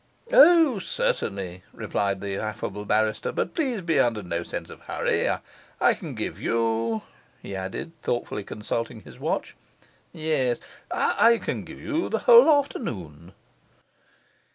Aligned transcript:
'O, 0.33 0.79
certainly,' 0.79 1.61
replied 1.71 2.21
the 2.21 2.35
affable 2.35 2.85
barrister. 2.85 3.31
'But 3.31 3.53
please 3.53 3.81
be 3.83 3.99
under 3.99 4.23
no 4.23 4.41
sense 4.41 4.71
of 4.71 4.79
hurry. 4.79 5.29
I 5.79 5.93
can 5.93 6.15
give 6.15 6.41
you,' 6.41 7.03
he 7.39 7.55
added, 7.55 7.91
thoughtfully 8.01 8.43
consulting 8.43 9.01
his 9.01 9.19
watch 9.19 9.55
'yes, 10.11 10.57
I 10.89 11.37
can 11.37 11.63
give 11.63 11.79
you 11.79 12.09
the 12.09 12.17
whole 12.25 12.49
afternoon. 12.49 13.33